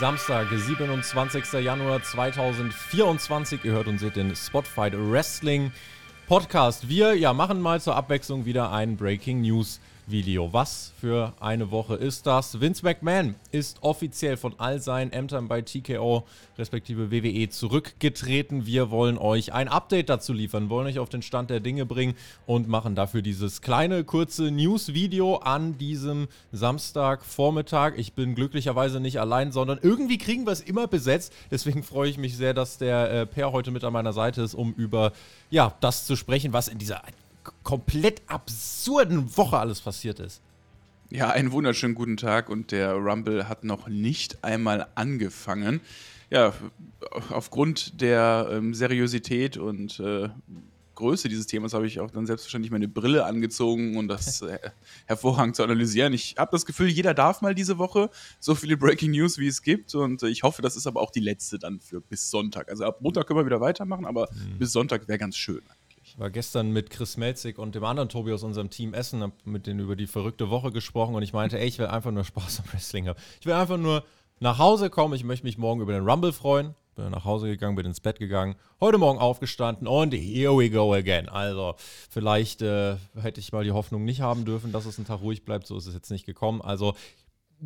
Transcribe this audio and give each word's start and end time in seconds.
Samstag, 0.00 0.48
27. 0.50 1.52
Januar 1.62 2.02
2024. 2.02 3.64
Ihr 3.64 3.72
hört 3.72 3.86
und 3.86 3.98
seht 3.98 4.16
den 4.16 4.34
Spotfight 4.34 4.94
Wrestling 4.96 5.70
Podcast. 6.26 6.88
Wir 6.88 7.14
ja, 7.14 7.32
machen 7.32 7.60
mal 7.60 7.80
zur 7.80 7.94
Abwechslung 7.94 8.44
wieder 8.44 8.72
ein 8.72 8.96
Breaking 8.96 9.42
News 9.42 9.80
Video. 10.06 10.52
Was 10.52 10.92
für 11.00 11.32
eine 11.40 11.70
Woche 11.70 11.94
ist 11.94 12.26
das? 12.26 12.60
Vince 12.60 12.84
McMahon 12.84 13.34
ist 13.52 13.82
offiziell 13.82 14.36
von 14.36 14.54
all 14.58 14.80
seinen 14.80 15.12
Ämtern 15.12 15.48
bei 15.48 15.62
TKO 15.62 16.24
respektive 16.58 17.10
WWE 17.10 17.48
zurückgetreten. 17.48 18.66
Wir 18.66 18.90
wollen 18.90 19.18
euch 19.18 19.52
ein 19.52 19.68
Update 19.68 20.10
dazu 20.10 20.32
liefern, 20.32 20.68
wollen 20.68 20.86
euch 20.86 20.98
auf 20.98 21.08
den 21.08 21.22
Stand 21.22 21.50
der 21.50 21.60
Dinge 21.60 21.86
bringen 21.86 22.14
und 22.46 22.68
machen 22.68 22.94
dafür 22.94 23.22
dieses 23.22 23.62
kleine 23.62 24.04
kurze 24.04 24.50
News-Video 24.50 25.36
an 25.36 25.78
diesem 25.78 26.28
Samstagvormittag. 26.52 27.94
Ich 27.96 28.12
bin 28.12 28.34
glücklicherweise 28.34 29.00
nicht 29.00 29.20
allein, 29.20 29.52
sondern 29.52 29.78
irgendwie 29.80 30.18
kriegen 30.18 30.46
wir 30.46 30.52
es 30.52 30.60
immer 30.60 30.86
besetzt. 30.86 31.32
Deswegen 31.50 31.82
freue 31.82 32.10
ich 32.10 32.18
mich 32.18 32.36
sehr, 32.36 32.54
dass 32.54 32.78
der 32.78 33.10
äh, 33.10 33.26
Per 33.26 33.52
heute 33.52 33.70
mit 33.70 33.84
an 33.84 33.92
meiner 33.92 34.12
Seite 34.12 34.42
ist, 34.42 34.54
um 34.54 34.72
über 34.74 35.12
ja, 35.50 35.74
das 35.80 36.06
zu 36.06 36.16
sprechen, 36.16 36.52
was 36.52 36.68
in 36.68 36.78
dieser 36.78 37.04
komplett 37.62 38.22
absurden 38.26 39.36
Woche 39.36 39.58
alles 39.58 39.80
passiert 39.80 40.20
ist. 40.20 40.40
Ja, 41.10 41.30
einen 41.30 41.52
wunderschönen 41.52 41.94
guten 41.94 42.16
Tag 42.16 42.48
und 42.48 42.72
der 42.72 42.94
Rumble 42.94 43.48
hat 43.48 43.64
noch 43.64 43.88
nicht 43.88 44.42
einmal 44.42 44.88
angefangen. 44.94 45.80
Ja, 46.30 46.52
aufgrund 47.30 48.00
der 48.00 48.48
ähm, 48.50 48.74
Seriosität 48.74 49.56
und 49.56 50.00
äh, 50.00 50.28
Größe 50.94 51.28
dieses 51.28 51.46
Themas 51.46 51.74
habe 51.74 51.86
ich 51.86 52.00
auch 52.00 52.10
dann 52.10 52.26
selbstverständlich 52.26 52.70
meine 52.70 52.88
Brille 52.88 53.24
angezogen 53.24 53.96
und 53.96 54.08
das 54.08 54.42
äh, 54.42 54.58
hervorragend 55.06 55.56
zu 55.56 55.62
analysieren. 55.62 56.12
Ich 56.12 56.36
habe 56.38 56.50
das 56.52 56.66
Gefühl, 56.66 56.88
jeder 56.88 57.14
darf 57.14 57.42
mal 57.42 57.54
diese 57.54 57.78
Woche 57.78 58.10
so 58.40 58.54
viele 58.54 58.76
Breaking 58.76 59.10
News, 59.10 59.38
wie 59.38 59.48
es 59.48 59.62
gibt 59.62 59.94
und 59.94 60.22
äh, 60.22 60.28
ich 60.28 60.42
hoffe, 60.42 60.62
das 60.62 60.76
ist 60.76 60.86
aber 60.86 61.00
auch 61.00 61.10
die 61.10 61.20
letzte 61.20 61.58
dann 61.58 61.80
für 61.80 62.00
bis 62.00 62.30
Sonntag. 62.30 62.70
Also 62.70 62.84
ab 62.84 63.00
Montag 63.00 63.26
können 63.26 63.38
wir 63.38 63.46
wieder 63.46 63.60
weitermachen, 63.60 64.06
aber 64.06 64.28
mhm. 64.32 64.58
bis 64.58 64.72
Sonntag 64.72 65.06
wäre 65.08 65.18
ganz 65.18 65.36
schön. 65.36 65.62
Ich 66.14 66.20
war 66.20 66.30
gestern 66.30 66.70
mit 66.70 66.90
Chris 66.90 67.16
Melzig 67.16 67.58
und 67.58 67.74
dem 67.74 67.82
anderen 67.82 68.08
Tobi 68.08 68.32
aus 68.32 68.44
unserem 68.44 68.70
Team 68.70 68.94
Essen, 68.94 69.20
habe 69.20 69.32
mit 69.44 69.66
denen 69.66 69.80
über 69.80 69.96
die 69.96 70.06
verrückte 70.06 70.48
Woche 70.48 70.70
gesprochen 70.70 71.16
und 71.16 71.24
ich 71.24 71.32
meinte, 71.32 71.58
ey, 71.58 71.66
ich 71.66 71.80
will 71.80 71.88
einfach 71.88 72.12
nur 72.12 72.22
Spaß 72.22 72.60
am 72.60 72.72
Wrestling 72.72 73.08
haben. 73.08 73.18
Ich 73.40 73.46
will 73.46 73.54
einfach 73.54 73.78
nur 73.78 74.04
nach 74.38 74.58
Hause 74.58 74.90
kommen, 74.90 75.14
ich 75.14 75.24
möchte 75.24 75.44
mich 75.44 75.58
morgen 75.58 75.80
über 75.80 75.92
den 75.92 76.08
Rumble 76.08 76.32
freuen. 76.32 76.76
Bin 76.94 77.10
nach 77.10 77.24
Hause 77.24 77.48
gegangen, 77.48 77.74
bin 77.74 77.86
ins 77.86 77.98
Bett 77.98 78.20
gegangen, 78.20 78.54
heute 78.80 78.98
Morgen 78.98 79.18
aufgestanden 79.18 79.88
und 79.88 80.14
here 80.14 80.56
we 80.56 80.70
go 80.70 80.94
again. 80.94 81.28
Also, 81.28 81.74
vielleicht 82.08 82.62
äh, 82.62 82.94
hätte 83.20 83.40
ich 83.40 83.50
mal 83.50 83.64
die 83.64 83.72
Hoffnung 83.72 84.04
nicht 84.04 84.20
haben 84.20 84.44
dürfen, 84.44 84.70
dass 84.70 84.86
es 84.86 84.98
ein 84.98 85.04
Tag 85.04 85.20
ruhig 85.20 85.44
bleibt. 85.44 85.66
So 85.66 85.76
ist 85.76 85.88
es 85.88 85.94
jetzt 85.94 86.12
nicht 86.12 86.26
gekommen. 86.26 86.62
Also, 86.62 86.94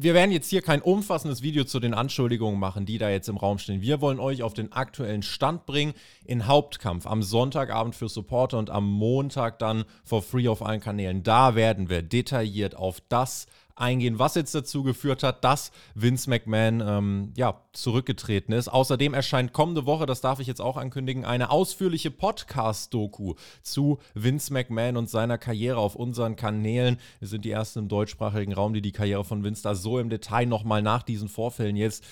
wir 0.00 0.14
werden 0.14 0.30
jetzt 0.30 0.48
hier 0.48 0.62
kein 0.62 0.80
umfassendes 0.80 1.42
Video 1.42 1.64
zu 1.64 1.80
den 1.80 1.92
Anschuldigungen 1.92 2.60
machen, 2.60 2.86
die 2.86 2.98
da 2.98 3.10
jetzt 3.10 3.28
im 3.28 3.36
Raum 3.36 3.58
stehen. 3.58 3.82
Wir 3.82 4.00
wollen 4.00 4.20
euch 4.20 4.44
auf 4.44 4.54
den 4.54 4.70
aktuellen 4.70 5.24
Stand 5.24 5.66
bringen 5.66 5.92
in 6.24 6.46
Hauptkampf 6.46 7.04
am 7.04 7.24
Sonntagabend 7.24 7.96
für 7.96 8.08
Supporter 8.08 8.58
und 8.58 8.70
am 8.70 8.88
Montag 8.88 9.58
dann 9.58 9.84
for 10.04 10.22
free 10.22 10.46
auf 10.46 10.64
allen 10.64 10.80
Kanälen. 10.80 11.24
Da 11.24 11.56
werden 11.56 11.88
wir 11.88 12.02
detailliert 12.02 12.76
auf 12.76 13.02
das 13.08 13.48
eingehen, 13.80 14.18
was 14.18 14.34
jetzt 14.34 14.54
dazu 14.54 14.82
geführt 14.82 15.22
hat, 15.22 15.44
dass 15.44 15.72
Vince 15.94 16.28
McMahon 16.28 16.80
ähm, 16.80 17.32
ja, 17.36 17.62
zurückgetreten 17.72 18.52
ist. 18.52 18.68
Außerdem 18.68 19.14
erscheint 19.14 19.52
kommende 19.52 19.86
Woche, 19.86 20.06
das 20.06 20.20
darf 20.20 20.40
ich 20.40 20.46
jetzt 20.46 20.60
auch 20.60 20.76
ankündigen, 20.76 21.24
eine 21.24 21.50
ausführliche 21.50 22.10
Podcast-Doku 22.10 23.34
zu 23.62 23.98
Vince 24.14 24.52
McMahon 24.52 24.96
und 24.96 25.10
seiner 25.10 25.38
Karriere 25.38 25.78
auf 25.78 25.94
unseren 25.94 26.36
Kanälen. 26.36 26.98
Wir 27.18 27.28
sind 27.28 27.44
die 27.44 27.50
ersten 27.50 27.80
im 27.80 27.88
deutschsprachigen 27.88 28.52
Raum, 28.52 28.74
die 28.74 28.82
die 28.82 28.92
Karriere 28.92 29.24
von 29.24 29.44
Vince 29.44 29.62
da 29.62 29.74
so 29.74 29.98
im 29.98 30.10
Detail 30.10 30.46
nochmal 30.46 30.82
nach 30.82 31.02
diesen 31.02 31.28
Vorfällen 31.28 31.76
jetzt 31.76 32.04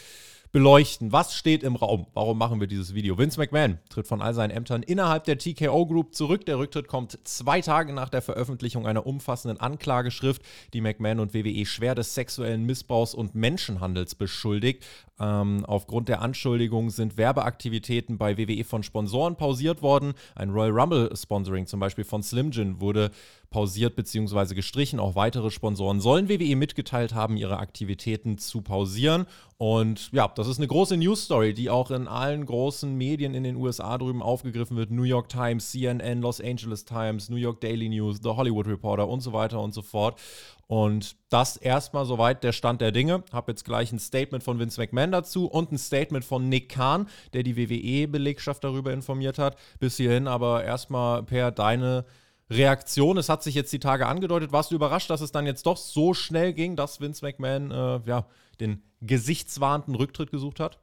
beleuchten. 0.57 1.13
Was 1.13 1.35
steht 1.35 1.63
im 1.63 1.77
Raum? 1.77 2.07
Warum 2.15 2.39
machen 2.39 2.61
wir 2.61 2.67
dieses 2.67 2.95
Video? 2.95 3.19
Vince 3.19 3.39
McMahon 3.39 3.77
tritt 3.91 4.07
von 4.07 4.23
all 4.23 4.33
seinen 4.33 4.49
Ämtern 4.51 4.83
innerhalb 4.83 5.25
der 5.25 5.37
TKO 5.37 5.85
Group 5.85 6.15
zurück. 6.15 6.47
Der 6.47 6.57
Rücktritt 6.57 6.89
kommt 6.89 7.19
zwei 7.25 7.61
Tage 7.61 7.93
nach 7.93 8.09
der 8.09 8.23
Veröffentlichung 8.23 8.87
einer 8.87 9.07
umfassenden 9.07 9.61
Anklageschrift, 9.61 10.41
die 10.73 10.81
McMahon 10.81 11.21
und 11.21 11.35
WWE 11.35 11.67
schwer 11.67 11.95
des 11.95 12.15
sexuellen 12.15 12.65
Missbrauchs 12.65 13.13
und 13.13 13.35
Menschenhandels 13.35 14.15
beschuldigt. 14.15 14.83
Ähm, 15.19 15.65
aufgrund 15.67 16.09
der 16.09 16.21
Anschuldigungen 16.21 16.91
sind 16.91 17.17
Werbeaktivitäten 17.17 18.19
bei 18.19 18.37
WWE 18.37 18.65
von 18.65 18.83
Sponsoren 18.83 19.37
pausiert 19.37 19.81
worden. 19.81 20.13
Ein 20.35 20.51
Royal 20.51 20.79
Rumble 20.79 21.11
Sponsoring 21.17 21.67
zum 21.67 21.81
Beispiel 21.81 22.05
von 22.05 22.23
Slim 22.23 22.51
Jim 22.51 22.81
wurde 22.81 23.11
pausiert 23.51 23.97
bzw. 23.97 24.55
gestrichen. 24.55 25.01
Auch 25.01 25.15
weitere 25.15 25.51
Sponsoren 25.51 26.01
sollen 26.01 26.29
WWE 26.29 26.57
mitgeteilt 26.57 27.15
haben, 27.15 27.37
ihre 27.37 27.59
Aktivitäten 27.59 28.37
zu 28.37 28.61
pausieren. 28.61 29.27
Und 29.59 30.13
ja, 30.13 30.29
das 30.29 30.49
ist 30.49 30.59
eine 30.59 30.67
große 30.67 30.99
News-Story, 30.99 31.55
die 31.55 31.71
auch 31.71 31.91
in 31.91 32.09
allen 32.09 32.45
großen 32.45 32.95
Medien 32.95 33.33
in 33.33 33.43
den 33.43 33.57
USA 33.57 33.97
drüben 33.97 34.23
aufgegriffen 34.23 34.77
wird. 34.77 34.91
New 34.91 35.05
York 35.05 35.31
Times, 35.31 35.71
CNN, 35.71 36.21
Los 36.21 36.43
Angeles 36.43 36.85
Times, 36.85 37.31
New 37.31 37.37
York 37.37 37.63
Daily 37.63 37.89
News, 37.89 38.19
The 38.23 38.31
Hollywood 38.31 38.67
Reporter 38.67 39.09
und 39.09 39.21
so 39.21 39.33
weiter 39.33 39.61
und 39.61 39.73
so 39.73 39.81
fort. 39.81 40.21
Und 40.69 41.17
das 41.29 41.57
erstmal 41.57 42.07
soweit 42.07 42.43
der 42.43 42.53
Stand 42.53 42.81
der 42.81 42.91
Dinge. 42.91 43.23
Habe 43.33 43.53
jetzt 43.53 43.65
gleich 43.65 43.93
ein 43.93 44.01
Statement 44.01 44.43
von 44.43 44.59
Vince 44.59 44.81
McMahon 44.81 45.13
dazu 45.13 45.47
und 45.47 45.71
ein 45.71 45.79
Statement 45.79 46.25
von 46.25 46.49
Nick 46.49 46.71
Kahn, 46.71 47.09
der 47.35 47.45
die 47.45 47.57
WWE-Belegschaft 47.57 48.65
darüber 48.65 48.93
informiert 48.93 49.39
hat. 49.39 49.57
Bis 49.79 49.97
hierhin 49.97 50.27
aber 50.27 50.65
erstmal 50.65 51.23
per 51.23 51.53
deine 51.53 52.05
Reaktion. 52.51 53.17
Es 53.17 53.29
hat 53.29 53.43
sich 53.43 53.55
jetzt 53.55 53.73
die 53.73 53.79
Tage 53.79 54.07
angedeutet. 54.07 54.53
Warst 54.53 54.73
du 54.73 54.75
überrascht, 54.75 55.11
dass 55.11 55.21
es 55.21 55.33
dann 55.33 55.47
jetzt 55.47 55.67
doch 55.67 55.77
so 55.77 56.15
schnell 56.15 56.53
ging, 56.53 56.75
dass 56.75 57.01
Vince 57.01 57.25
McMahon 57.25 57.71
äh, 57.71 58.01
ja, 58.07 58.27
den 58.61 58.83
gesichtswahrenden 59.01 59.95
Rücktritt 59.95 60.31
gesucht 60.31 60.59
hat? 60.59 60.81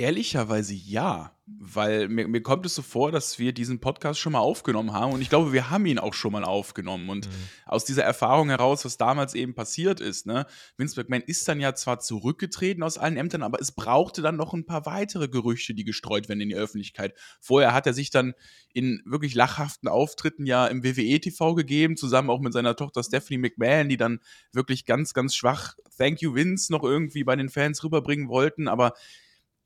Ehrlicherweise 0.00 0.74
ja, 0.74 1.32
weil 1.58 2.08
mir, 2.08 2.28
mir, 2.28 2.40
kommt 2.40 2.64
es 2.66 2.76
so 2.76 2.82
vor, 2.82 3.10
dass 3.10 3.40
wir 3.40 3.52
diesen 3.52 3.80
Podcast 3.80 4.20
schon 4.20 4.32
mal 4.32 4.38
aufgenommen 4.38 4.92
haben 4.92 5.12
und 5.12 5.22
ich 5.22 5.28
glaube, 5.28 5.52
wir 5.52 5.70
haben 5.70 5.86
ihn 5.86 5.98
auch 5.98 6.14
schon 6.14 6.30
mal 6.30 6.44
aufgenommen 6.44 7.08
und 7.08 7.26
mhm. 7.26 7.32
aus 7.66 7.84
dieser 7.84 8.04
Erfahrung 8.04 8.48
heraus, 8.48 8.84
was 8.84 8.96
damals 8.96 9.34
eben 9.34 9.54
passiert 9.54 10.00
ist, 10.00 10.26
ne, 10.26 10.46
Vince 10.76 11.00
McMahon 11.00 11.22
ist 11.26 11.48
dann 11.48 11.58
ja 11.58 11.74
zwar 11.74 11.98
zurückgetreten 11.98 12.84
aus 12.84 12.96
allen 12.96 13.16
Ämtern, 13.16 13.42
aber 13.42 13.60
es 13.60 13.72
brauchte 13.72 14.22
dann 14.22 14.36
noch 14.36 14.54
ein 14.54 14.66
paar 14.66 14.86
weitere 14.86 15.26
Gerüchte, 15.26 15.74
die 15.74 15.84
gestreut 15.84 16.28
werden 16.28 16.42
in 16.42 16.50
die 16.50 16.54
Öffentlichkeit. 16.54 17.14
Vorher 17.40 17.74
hat 17.74 17.88
er 17.88 17.92
sich 17.92 18.10
dann 18.10 18.34
in 18.72 19.02
wirklich 19.04 19.34
lachhaften 19.34 19.88
Auftritten 19.88 20.46
ja 20.46 20.68
im 20.68 20.84
WWE-TV 20.84 21.54
gegeben, 21.54 21.96
zusammen 21.96 22.30
auch 22.30 22.40
mit 22.40 22.52
seiner 22.52 22.76
Tochter 22.76 23.02
Stephanie 23.02 23.38
McMahon, 23.38 23.88
die 23.88 23.96
dann 23.96 24.20
wirklich 24.52 24.84
ganz, 24.84 25.12
ganz 25.12 25.34
schwach 25.34 25.74
Thank 25.96 26.20
you 26.20 26.34
Vince 26.34 26.70
noch 26.70 26.84
irgendwie 26.84 27.24
bei 27.24 27.34
den 27.34 27.48
Fans 27.48 27.82
rüberbringen 27.82 28.28
wollten, 28.28 28.68
aber 28.68 28.92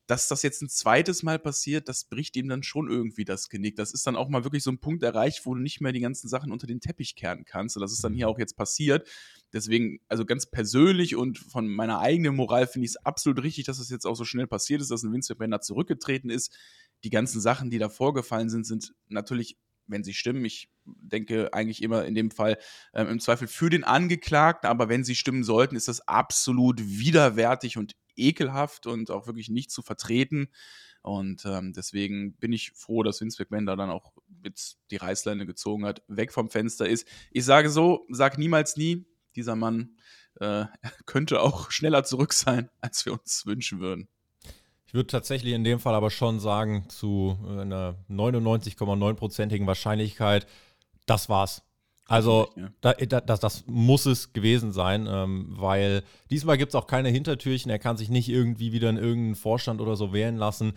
dass 0.07 0.29
das 0.29 0.43
jetzt 0.43 0.63
ein 0.63 0.69
zweites 0.69 1.23
Mal 1.23 1.39
passiert, 1.39 1.89
das 1.89 2.05
bricht 2.05 2.37
ihm 2.37 2.49
dann 2.49 2.63
schon 2.63 2.91
irgendwie 2.91 3.25
das 3.25 3.49
Genick. 3.49 3.77
Das 3.77 3.93
ist 3.93 4.07
dann 4.07 4.17
auch 4.17 4.29
mal 4.29 4.45
wirklich 4.45 4.63
so 4.63 4.71
ein 4.71 4.79
Punkt 4.79 5.03
erreicht, 5.03 5.47
wo 5.47 5.55
du 5.55 5.61
nicht 5.61 5.81
mehr 5.81 5.93
die 5.93 6.01
ganzen 6.01 6.29
Sachen 6.29 6.51
unter 6.51 6.67
den 6.67 6.81
Teppich 6.81 7.15
kehren 7.15 7.45
kannst. 7.45 7.77
Und 7.77 7.83
das 7.83 7.93
ist 7.93 8.03
dann 8.03 8.13
hier 8.13 8.27
mhm. 8.27 8.33
auch 8.33 8.39
jetzt 8.39 8.57
passiert. 8.57 9.09
Deswegen, 9.53 10.01
also 10.09 10.25
ganz 10.25 10.47
persönlich 10.47 11.15
und 11.15 11.39
von 11.39 11.69
meiner 11.69 12.01
eigenen 12.01 12.35
Moral 12.35 12.67
finde 12.67 12.87
ich 12.87 12.93
es 12.93 12.97
absolut 12.97 13.43
richtig, 13.43 13.65
dass 13.65 13.79
das 13.79 13.91
jetzt 13.91 14.07
auch 14.07 14.17
so 14.17 14.25
schnell 14.25 14.47
passiert 14.47 14.81
ist, 14.81 14.91
dass 14.91 15.03
ein 15.03 15.13
Vince 15.13 15.33
McMahon 15.33 15.53
da 15.53 15.61
zurückgetreten 15.61 16.31
ist. 16.31 16.57
Die 17.05 17.11
ganzen 17.11 17.41
Sachen, 17.41 17.71
die 17.71 17.79
da 17.79 17.89
vorgefallen 17.89 18.51
sind, 18.51 18.67
sind 18.67 18.95
natürlich 19.09 19.57
wenn 19.89 20.05
sie 20.05 20.15
stimmen. 20.15 20.45
Ich 20.45 20.71
denke 20.85 21.53
eigentlich 21.53 21.83
immer 21.83 22.05
in 22.05 22.15
dem 22.15 22.31
Fall 22.31 22.59
ähm, 22.95 23.09
im 23.09 23.21
Zweifel 23.21 23.49
für 23.49 23.71
den 23.71 23.85
Angeklagten, 23.85 24.69
aber 24.69 24.89
wenn 24.89 25.05
sie 25.05 25.15
stimmen 25.15 25.45
sollten, 25.45 25.77
ist 25.77 25.89
das 25.89 26.07
absolut 26.09 26.81
widerwärtig 26.81 27.77
und 27.77 27.93
ekelhaft 28.17 28.87
und 28.87 29.11
auch 29.11 29.27
wirklich 29.27 29.49
nicht 29.49 29.71
zu 29.71 29.83
vertreten. 29.83 30.49
Und 31.03 31.45
ähm, 31.45 31.73
deswegen 31.73 32.35
bin 32.35 32.53
ich 32.53 32.73
froh, 32.73 33.03
dass 33.03 33.21
Vince 33.21 33.43
McMahon 33.43 33.67
da 33.67 33.77
dann 33.77 33.91
auch 33.91 34.13
jetzt 34.45 34.79
die 34.91 34.97
Reißleine 34.97 35.47
gezogen 35.47 35.85
hat, 35.85 36.03
weg 36.07 36.33
vom 36.33 36.49
Fenster 36.49 36.89
ist. 36.89 37.07
Ich 37.33 37.45
sage 37.45 37.71
so, 37.71 38.07
sag 38.09 38.39
niemals 38.39 38.77
nie, 38.77 39.05
dieser 39.35 39.57
Mann 39.57 39.97
äh, 40.41 40.67
könnte 41.07 41.41
auch 41.41 41.71
schneller 41.71 42.05
zurück 42.05 42.33
sein, 42.33 42.71
als 42.81 43.05
wir 43.05 43.15
uns 43.15 43.47
wünschen 43.47 43.81
würden. 43.81 44.09
Ich 44.87 44.95
würde 44.95 45.07
tatsächlich 45.07 45.55
in 45.55 45.65
dem 45.65 45.81
Fall 45.81 45.95
aber 45.95 46.11
schon 46.11 46.39
sagen, 46.39 46.89
zu 46.89 47.39
äh, 47.47 47.63
einer 47.63 47.97
99,9%igen 48.11 49.67
Wahrscheinlichkeit, 49.67 50.47
das 51.07 51.29
war's. 51.29 51.63
Also 52.07 52.49
da, 52.81 52.93
da, 52.93 53.21
das, 53.21 53.41
das, 53.41 53.65
muss 53.67 54.07
es 54.07 54.33
gewesen 54.33 54.73
sein, 54.73 55.07
ähm, 55.09 55.47
weil 55.51 56.03
diesmal 56.31 56.59
gibt 56.59 56.71
es 56.71 56.75
auch 56.75 56.87
keine 56.87 57.09
Hintertürchen. 57.09 57.71
Er 57.71 57.79
kann 57.79 57.97
sich 57.97 58.11
nicht 58.11 58.29
irgendwie 58.29 58.73
wieder 58.73 58.91
in 58.91 58.97
irgendeinen 58.97 59.37
Vorstand 59.37 59.81
oder 59.81 59.97
so 59.97 60.13
wählen 60.13 60.37
lassen. 60.37 60.75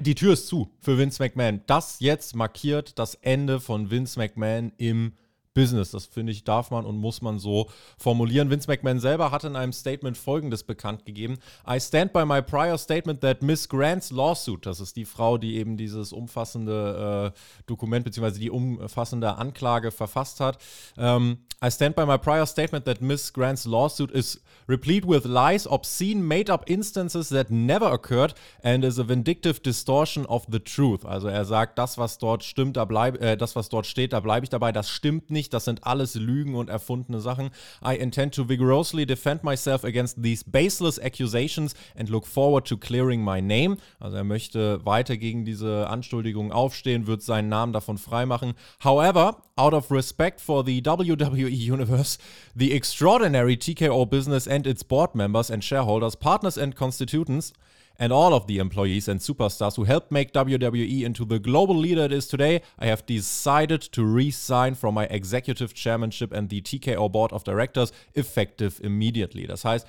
Die 0.00 0.14
Tür 0.14 0.34
ist 0.34 0.46
zu 0.46 0.70
für 0.80 0.96
Vince 0.96 1.22
McMahon. 1.22 1.62
Das 1.66 2.00
jetzt 2.00 2.36
markiert 2.36 2.98
das 2.98 3.16
Ende 3.16 3.60
von 3.60 3.90
Vince 3.90 4.18
McMahon 4.18 4.72
im 4.78 5.14
Business. 5.54 5.92
Das 5.92 6.06
finde 6.06 6.32
ich, 6.32 6.44
darf 6.44 6.70
man 6.70 6.84
und 6.84 6.98
muss 6.98 7.22
man 7.22 7.38
so 7.38 7.70
formulieren. 7.96 8.50
Vince 8.50 8.68
McMahon 8.68 9.00
selber 9.00 9.30
hat 9.30 9.44
in 9.44 9.56
einem 9.56 9.72
Statement 9.72 10.18
folgendes 10.18 10.64
bekannt 10.64 11.04
gegeben: 11.04 11.38
I 11.68 11.80
stand 11.80 12.12
by 12.12 12.24
my 12.24 12.42
prior 12.42 12.76
statement 12.76 13.20
that 13.20 13.42
Miss 13.42 13.68
Grant's 13.68 14.10
lawsuit, 14.10 14.66
das 14.66 14.80
ist 14.80 14.96
die 14.96 15.04
Frau, 15.04 15.38
die 15.38 15.56
eben 15.56 15.76
dieses 15.76 16.12
umfassende 16.12 17.32
äh, 17.34 17.62
Dokument 17.66 18.04
bzw. 18.04 18.38
die 18.38 18.50
umfassende 18.50 19.36
Anklage 19.36 19.90
verfasst 19.90 20.40
hat. 20.40 20.58
Ähm, 20.98 21.38
I 21.64 21.70
stand 21.70 21.96
by 21.96 22.04
my 22.04 22.18
prior 22.18 22.46
statement 22.46 22.84
that 22.84 23.00
Miss 23.00 23.32
Grant's 23.32 23.64
lawsuit 23.64 24.10
is 24.10 24.42
replete 24.68 25.06
with 25.06 25.24
lies, 25.24 25.66
obscene, 25.66 26.22
made 26.22 26.50
up 26.50 26.68
instances 26.68 27.28
that 27.30 27.50
never 27.50 27.90
occurred 27.90 28.34
and 28.62 28.84
is 28.84 28.98
a 28.98 29.08
vindictive 29.08 29.62
distortion 29.62 30.26
of 30.26 30.46
the 30.50 30.60
truth. 30.60 31.04
Also 31.04 31.28
er 31.28 31.44
sagt, 31.44 31.78
das, 31.78 31.96
was 31.98 32.18
dort 32.18 32.44
stimmt, 32.44 32.76
da 32.76 32.84
bleib, 32.84 33.20
äh, 33.22 33.36
das, 33.36 33.56
was 33.56 33.68
dort 33.68 33.86
steht, 33.86 34.12
da 34.12 34.20
bleibe 34.20 34.44
ich 34.44 34.50
dabei, 34.50 34.72
das 34.72 34.90
stimmt 34.90 35.30
nicht, 35.30 35.43
das 35.48 35.64
sind 35.64 35.84
alles 35.84 36.14
Lügen 36.14 36.54
und 36.54 36.70
erfundene 36.70 37.20
Sachen. 37.20 37.50
I 37.84 37.94
intend 37.94 38.34
to 38.34 38.48
vigorously 38.48 39.06
defend 39.06 39.44
myself 39.44 39.84
against 39.84 40.22
these 40.22 40.44
baseless 40.44 40.98
accusations 40.98 41.74
and 41.96 42.08
look 42.08 42.26
forward 42.26 42.66
to 42.68 42.76
clearing 42.76 43.22
my 43.22 43.40
name. 43.40 43.76
Also 43.98 44.16
er 44.16 44.24
möchte 44.24 44.84
weiter 44.84 45.16
gegen 45.16 45.44
diese 45.44 45.88
Anschuldigungen 45.88 46.52
aufstehen, 46.52 47.06
wird 47.06 47.22
seinen 47.22 47.48
Namen 47.48 47.72
davon 47.72 47.98
freimachen. 47.98 48.54
However, 48.82 49.42
out 49.56 49.74
of 49.74 49.90
respect 49.90 50.40
for 50.40 50.64
the 50.64 50.80
WWE 50.80 51.48
universe, 51.48 52.18
the 52.56 52.72
extraordinary 52.72 53.56
TKO 53.56 54.06
business 54.06 54.48
and 54.48 54.66
its 54.66 54.82
board 54.84 55.14
members 55.14 55.50
and 55.50 55.62
shareholders, 55.62 56.16
partners 56.16 56.58
and 56.58 56.74
constituents, 56.74 57.52
and 57.98 58.12
all 58.12 58.34
of 58.34 58.46
the 58.46 58.58
employees 58.58 59.08
and 59.08 59.20
superstars 59.20 59.76
who 59.76 59.84
helped 59.84 60.10
make 60.10 60.32
WWE 60.32 61.02
into 61.04 61.24
the 61.24 61.38
global 61.38 61.76
leader 61.76 62.04
it 62.04 62.12
is 62.12 62.26
today, 62.26 62.62
I 62.78 62.86
have 62.86 63.06
decided 63.06 63.80
to 63.92 64.04
resign 64.04 64.74
from 64.74 64.94
my 64.94 65.04
executive 65.06 65.74
chairmanship 65.74 66.32
and 66.32 66.48
the 66.48 66.60
TKO 66.60 67.10
board 67.10 67.32
of 67.32 67.44
directors 67.44 67.92
effective 68.14 68.80
immediately. 68.82 69.46
Das 69.46 69.64
heißt, 69.64 69.86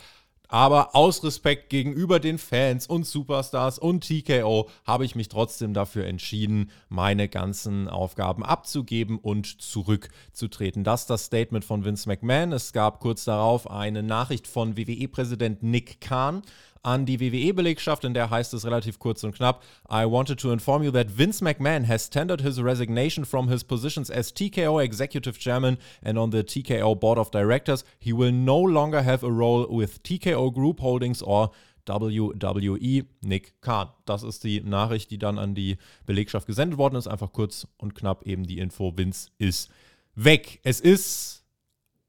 aber 0.48 0.96
aus 0.96 1.24
Respekt 1.24 1.70
gegenüber 1.70 2.20
den 2.20 2.38
Fans 2.38 2.88
und 2.88 3.06
Superstars 3.06 3.80
und 3.80 4.02
TKO 4.02 4.70
habe 4.86 5.06
ich 5.06 5.16
mich 5.16 5.28
trotzdem 5.28 5.74
dafür 5.74 6.06
entschieden, 6.06 6.72
meine 6.88 7.28
ganzen 7.28 7.90
Aufgaben 7.90 8.44
abzugeben 8.44 9.18
und 9.18 9.62
zurückzutreten. 9.62 10.84
Das 10.84 11.02
ist 11.02 11.10
das 11.10 11.26
Statement 11.26 11.66
von 11.66 11.84
Vince 11.84 12.08
McMahon. 12.08 12.52
Es 12.52 12.74
gab 12.74 13.00
kurz 13.00 13.26
darauf 13.26 13.70
eine 13.70 14.04
Nachricht 14.04 14.48
von 14.48 14.78
WWE-Präsident 14.78 15.64
Nick 15.64 16.00
Khan 16.00 16.44
an 16.86 17.06
die 17.06 17.20
WWE-Belegschaft, 17.20 18.04
in 18.04 18.14
der 18.14 18.30
heißt 18.30 18.54
es 18.54 18.64
relativ 18.64 19.00
kurz 19.00 19.24
und 19.24 19.36
knapp: 19.36 19.64
I 19.90 20.06
wanted 20.06 20.40
to 20.40 20.52
inform 20.52 20.84
you 20.84 20.92
that 20.92 21.18
Vince 21.18 21.44
McMahon 21.44 21.88
has 21.88 22.10
tendered 22.10 22.42
his 22.42 22.62
resignation 22.62 23.26
from 23.26 23.50
his 23.50 23.64
positions 23.64 24.12
as 24.12 24.32
TKO 24.32 24.80
Executive 24.80 25.40
Chairman 25.40 25.78
and 26.04 26.18
on 26.20 26.32
the 26.32 26.44
TKO 26.44 26.96
Board 26.96 27.18
of 27.18 27.32
Directors. 27.32 27.84
He 27.98 28.14
will 28.14 28.32
no 28.32 28.60
longer 28.62 29.04
have 29.04 29.24
a 29.24 29.32
role 29.32 29.68
with 29.68 30.04
TKO 30.04 30.54
Group 30.54 30.80
Holdings 30.80 31.24
or 31.24 31.50
WWE 31.88 33.06
Nick 33.22 33.60
Khan. 33.62 33.90
Das 34.06 34.22
ist 34.22 34.44
die 34.44 34.62
Nachricht, 34.62 35.10
die 35.10 35.18
dann 35.18 35.40
an 35.40 35.56
die 35.56 35.78
Belegschaft 36.06 36.46
gesendet 36.46 36.78
worden 36.78 36.96
ist. 36.96 37.08
Einfach 37.08 37.34
kurz 37.34 37.68
und 37.78 37.96
knapp 37.96 38.28
eben 38.28 38.44
die 38.44 38.60
Info: 38.60 38.96
Vince 38.96 39.32
ist 39.40 39.70
weg. 40.14 40.60
Es 40.64 40.82
ist 40.82 41.45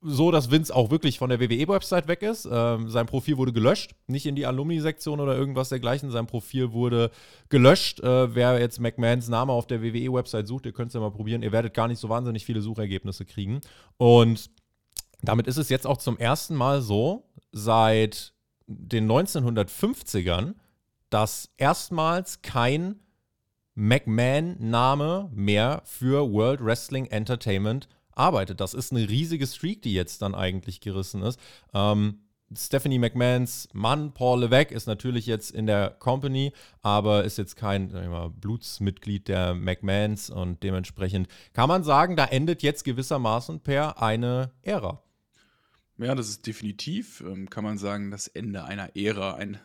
so, 0.02 0.31
dass 0.31 0.50
Vince 0.50 0.75
auch 0.75 0.90
wirklich 0.90 1.19
von 1.19 1.31
der 1.31 1.40
WWE-Website 1.40 2.06
weg 2.06 2.22
ist. 2.22 2.48
Ähm, 2.50 2.90
sein 2.90 3.06
Profil 3.06 3.38
wurde 3.38 3.52
gelöscht, 3.52 3.94
nicht 4.06 4.26
in 4.26 4.37
die 4.37 4.46
Alumni-Sektion 4.46 5.20
oder 5.20 5.37
irgendwas 5.37 5.70
dergleichen. 5.70 6.10
Sein 6.10 6.26
Profil 6.26 6.72
wurde 6.72 7.10
gelöscht. 7.48 8.00
Äh, 8.00 8.34
wer 8.34 8.60
jetzt 8.60 8.78
McMahons 8.78 9.28
Name 9.28 9.52
auf 9.52 9.66
der 9.66 9.82
WWE-Website 9.82 10.46
sucht, 10.46 10.66
ihr 10.66 10.72
könnt 10.72 10.88
es 10.88 10.94
ja 10.94 11.00
mal 11.00 11.10
probieren. 11.10 11.43
Ihr 11.43 11.52
werdet 11.52 11.75
gar 11.75 11.88
nicht 11.88 11.98
so 11.98 12.08
wahnsinnig 12.08 12.44
viele 12.44 12.60
Suchergebnisse 12.60 13.25
kriegen. 13.25 13.60
Und 13.96 14.50
damit 15.22 15.46
ist 15.46 15.56
es 15.56 15.70
jetzt 15.70 15.87
auch 15.87 15.99
zum 15.99 16.19
ersten 16.19 16.54
Mal 16.54 16.82
so, 16.82 17.25
seit 17.52 18.34
den 18.66 19.10
1950ern, 19.10 20.54
dass 21.10 21.50
erstmals 21.56 22.42
kein 22.42 23.00
McMahon-Name 23.75 25.31
mehr 25.32 25.82
für 25.84 26.31
World 26.32 26.64
Wrestling 26.64 27.06
Entertainment 27.06 27.88
arbeitet. 28.16 28.60
Das 28.60 28.74
ist 28.74 28.92
eine 28.92 29.08
riesige 29.08 29.46
Streak, 29.46 29.82
die 29.82 29.94
jetzt 29.94 30.22
dann 30.22 30.34
eigentlich 30.34 30.80
gerissen 30.80 31.22
ist. 31.22 31.38
Ähm, 31.72 32.20
Stephanie 32.56 33.00
McMahons 33.00 33.68
Mann, 33.72 34.12
Paul 34.14 34.40
Levesque, 34.40 34.72
ist 34.72 34.86
natürlich 34.86 35.26
jetzt 35.26 35.50
in 35.50 35.66
der 35.66 35.90
Company, 35.90 36.52
aber 36.80 37.24
ist 37.24 37.38
jetzt 37.38 37.56
kein 37.56 37.88
mal, 37.88 38.30
Blutsmitglied 38.30 39.26
der 39.26 39.54
McMahons 39.54 40.30
und 40.30 40.62
dementsprechend 40.62 41.28
kann 41.52 41.68
man 41.68 41.82
sagen, 41.82 42.14
da 42.14 42.24
endet 42.24 42.62
jetzt 42.62 42.84
gewissermaßen 42.84 43.60
per 43.60 44.00
eine 44.00 44.52
Ära. 44.62 45.02
Ja, 45.98 46.14
das 46.14 46.28
ist 46.28 46.46
definitiv, 46.46 47.22
ähm, 47.26 47.48
kann 47.48 47.64
man 47.64 47.78
sagen, 47.78 48.10
das 48.10 48.28
Ende 48.28 48.64
einer 48.64 48.94
Ära. 48.96 49.34
Ein, 49.37 49.58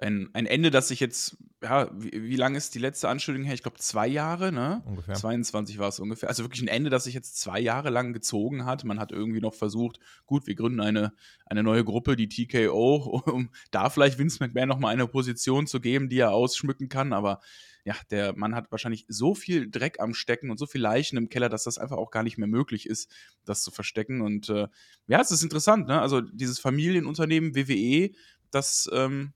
ein, 0.00 0.30
ein 0.32 0.46
Ende, 0.46 0.70
das 0.70 0.88
sich 0.88 0.98
jetzt, 0.98 1.36
ja, 1.62 1.90
wie, 1.94 2.22
wie 2.22 2.36
lange 2.36 2.56
ist 2.56 2.74
die 2.74 2.78
letzte 2.78 3.10
Anschuldigung 3.10 3.44
her? 3.44 3.54
Ich 3.54 3.62
glaube, 3.62 3.78
zwei 3.78 4.06
Jahre, 4.06 4.50
ne? 4.50 4.82
Ungefähr. 4.86 5.14
22 5.14 5.78
war 5.78 5.88
es 5.88 6.00
ungefähr. 6.00 6.30
Also 6.30 6.42
wirklich 6.42 6.62
ein 6.62 6.68
Ende, 6.68 6.88
das 6.88 7.04
sich 7.04 7.12
jetzt 7.12 7.38
zwei 7.38 7.60
Jahre 7.60 7.90
lang 7.90 8.14
gezogen 8.14 8.64
hat. 8.64 8.84
Man 8.84 8.98
hat 8.98 9.12
irgendwie 9.12 9.42
noch 9.42 9.52
versucht, 9.52 10.00
gut, 10.24 10.46
wir 10.46 10.54
gründen 10.54 10.80
eine, 10.80 11.12
eine 11.44 11.62
neue 11.62 11.84
Gruppe, 11.84 12.16
die 12.16 12.28
TKO, 12.28 13.22
um 13.26 13.50
da 13.70 13.90
vielleicht 13.90 14.18
Vince 14.18 14.42
McMahon 14.42 14.68
nochmal 14.68 14.94
eine 14.94 15.06
Position 15.06 15.66
zu 15.66 15.80
geben, 15.80 16.08
die 16.08 16.18
er 16.18 16.32
ausschmücken 16.32 16.88
kann, 16.88 17.12
aber 17.12 17.40
ja, 17.84 17.94
der 18.10 18.34
Mann 18.36 18.54
hat 18.54 18.70
wahrscheinlich 18.70 19.04
so 19.08 19.34
viel 19.34 19.70
Dreck 19.70 20.00
am 20.00 20.14
Stecken 20.14 20.50
und 20.50 20.58
so 20.58 20.66
viel 20.66 20.80
Leichen 20.80 21.18
im 21.18 21.28
Keller, 21.28 21.50
dass 21.50 21.64
das 21.64 21.78
einfach 21.78 21.98
auch 21.98 22.10
gar 22.10 22.22
nicht 22.22 22.38
mehr 22.38 22.48
möglich 22.48 22.86
ist, 22.86 23.10
das 23.44 23.62
zu 23.62 23.70
verstecken. 23.70 24.22
Und 24.22 24.48
äh, 24.48 24.68
ja, 25.06 25.20
es 25.20 25.30
ist 25.30 25.42
interessant, 25.42 25.86
ne? 25.86 26.00
Also 26.00 26.22
dieses 26.22 26.58
Familienunternehmen 26.58 27.54
WWE, 27.54 28.10
das 28.50 28.88
ähm, 28.92 29.34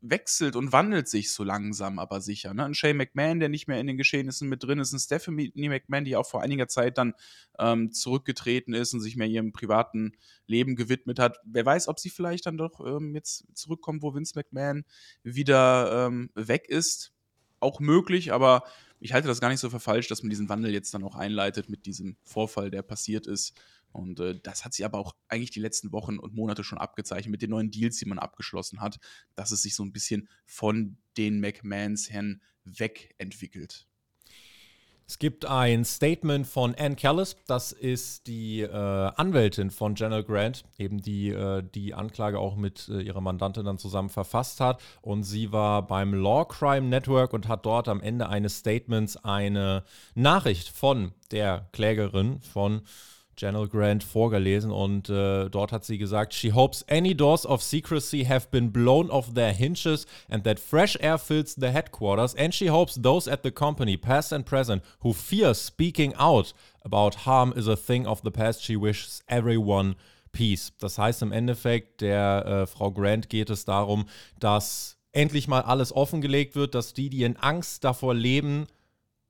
wechselt 0.00 0.54
und 0.54 0.72
wandelt 0.72 1.08
sich 1.08 1.32
so 1.32 1.44
langsam, 1.44 1.98
aber 1.98 2.20
sicher. 2.20 2.54
Ne? 2.54 2.64
Ein 2.64 2.74
Shane 2.74 2.96
McMahon, 2.96 3.40
der 3.40 3.48
nicht 3.48 3.68
mehr 3.68 3.80
in 3.80 3.86
den 3.86 3.96
Geschehnissen 3.96 4.48
mit 4.48 4.62
drin 4.62 4.78
ist, 4.78 4.92
ein 4.92 4.98
Stephanie 4.98 5.52
McMahon, 5.54 6.04
die 6.04 6.16
auch 6.16 6.28
vor 6.28 6.42
einiger 6.42 6.68
Zeit 6.68 6.98
dann 6.98 7.14
ähm, 7.58 7.90
zurückgetreten 7.90 8.74
ist 8.74 8.92
und 8.92 9.00
sich 9.00 9.16
mehr 9.16 9.26
ihrem 9.26 9.52
privaten 9.52 10.12
Leben 10.46 10.76
gewidmet 10.76 11.18
hat. 11.18 11.38
Wer 11.44 11.64
weiß, 11.64 11.88
ob 11.88 11.98
sie 11.98 12.10
vielleicht 12.10 12.46
dann 12.46 12.58
doch 12.58 12.80
ähm, 12.80 13.14
jetzt 13.14 13.46
zurückkommt, 13.54 14.02
wo 14.02 14.14
Vince 14.14 14.34
McMahon 14.36 14.84
wieder 15.22 16.06
ähm, 16.06 16.30
weg 16.34 16.68
ist 16.68 17.13
auch 17.64 17.80
möglich, 17.80 18.32
aber 18.32 18.64
ich 19.00 19.12
halte 19.12 19.28
das 19.28 19.40
gar 19.40 19.48
nicht 19.48 19.60
so 19.60 19.68
für 19.70 19.80
falsch, 19.80 20.08
dass 20.08 20.22
man 20.22 20.30
diesen 20.30 20.48
Wandel 20.48 20.72
jetzt 20.72 20.94
dann 20.94 21.04
auch 21.04 21.16
einleitet 21.16 21.68
mit 21.68 21.86
diesem 21.86 22.16
Vorfall, 22.22 22.70
der 22.70 22.82
passiert 22.82 23.26
ist. 23.26 23.54
Und 23.92 24.18
äh, 24.18 24.38
das 24.42 24.64
hat 24.64 24.74
sich 24.74 24.84
aber 24.84 24.98
auch 24.98 25.14
eigentlich 25.28 25.50
die 25.50 25.60
letzten 25.60 25.92
Wochen 25.92 26.18
und 26.18 26.34
Monate 26.34 26.64
schon 26.64 26.78
abgezeichnet 26.78 27.30
mit 27.30 27.42
den 27.42 27.50
neuen 27.50 27.70
Deals, 27.70 27.98
die 27.98 28.06
man 28.06 28.18
abgeschlossen 28.18 28.80
hat, 28.80 28.98
dass 29.34 29.50
es 29.52 29.62
sich 29.62 29.74
so 29.74 29.84
ein 29.84 29.92
bisschen 29.92 30.28
von 30.46 30.96
den 31.16 31.40
McMahons 31.40 32.10
Herren 32.10 32.42
wegentwickelt. 32.64 33.86
Es 35.06 35.18
gibt 35.18 35.44
ein 35.44 35.84
Statement 35.84 36.46
von 36.46 36.74
Ann 36.76 36.96
Callis, 36.96 37.36
das 37.46 37.72
ist 37.72 38.26
die 38.26 38.62
äh, 38.62 38.70
Anwältin 38.70 39.70
von 39.70 39.94
General 39.94 40.24
Grant, 40.24 40.64
eben 40.78 41.02
die 41.02 41.28
äh, 41.28 41.62
die 41.62 41.92
Anklage 41.92 42.38
auch 42.38 42.56
mit 42.56 42.88
äh, 42.88 43.02
ihrer 43.02 43.20
Mandantin 43.20 43.66
dann 43.66 43.76
zusammen 43.76 44.08
verfasst 44.08 44.60
hat. 44.60 44.80
Und 45.02 45.24
sie 45.24 45.52
war 45.52 45.86
beim 45.86 46.14
Law 46.14 46.46
Crime 46.46 46.88
Network 46.88 47.34
und 47.34 47.48
hat 47.48 47.66
dort 47.66 47.88
am 47.88 48.00
Ende 48.00 48.30
eines 48.30 48.60
Statements 48.60 49.18
eine 49.18 49.84
Nachricht 50.14 50.70
von 50.70 51.12
der 51.30 51.68
Klägerin 51.72 52.40
von 52.40 52.82
General 53.36 53.68
Grant 53.68 54.04
vorgelesen 54.04 54.70
und 54.70 55.08
äh, 55.08 55.48
dort 55.48 55.72
hat 55.72 55.84
sie 55.84 55.98
gesagt, 55.98 56.34
she 56.34 56.52
hopes 56.52 56.84
any 56.88 57.14
doors 57.14 57.44
of 57.46 57.62
secrecy 57.62 58.24
have 58.24 58.48
been 58.50 58.72
blown 58.72 59.10
off 59.10 59.32
their 59.34 59.52
hinges 59.52 60.06
and 60.28 60.44
that 60.44 60.58
fresh 60.58 60.96
air 61.00 61.18
fills 61.18 61.54
the 61.54 61.68
headquarters 61.68 62.34
and 62.34 62.54
she 62.54 62.68
hopes 62.68 62.94
those 63.00 63.30
at 63.30 63.42
the 63.42 63.50
company, 63.50 63.96
past 63.96 64.32
and 64.32 64.44
present, 64.44 64.82
who 65.00 65.12
fear 65.12 65.54
speaking 65.54 66.14
out 66.18 66.52
about 66.84 67.26
harm 67.26 67.52
is 67.56 67.68
a 67.68 67.76
thing 67.76 68.06
of 68.06 68.20
the 68.22 68.30
past. 68.30 68.62
She 68.62 68.76
wishes 68.76 69.22
everyone 69.28 69.96
peace. 70.32 70.72
Das 70.78 70.98
heißt 70.98 71.22
im 71.22 71.32
Endeffekt, 71.32 72.00
der 72.00 72.44
äh, 72.46 72.66
Frau 72.66 72.90
Grant 72.90 73.28
geht 73.28 73.50
es 73.50 73.64
darum, 73.64 74.06
dass 74.38 74.98
endlich 75.12 75.48
mal 75.48 75.62
alles 75.62 75.94
offengelegt 75.94 76.56
wird, 76.56 76.74
dass 76.74 76.92
die, 76.92 77.08
die 77.08 77.22
in 77.22 77.36
Angst 77.36 77.84
davor 77.84 78.14
leben, 78.14 78.66